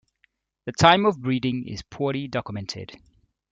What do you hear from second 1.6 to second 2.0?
is